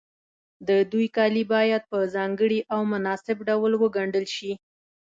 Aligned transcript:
د 0.67 0.69
دوی 0.91 1.07
کالي 1.17 1.43
باید 1.53 1.83
په 1.91 1.97
ځانګړي 2.15 2.59
او 2.73 2.79
مناسب 2.93 3.37
ډول 3.49 3.71
وګنډل 3.81 4.25
شي. 4.35 4.51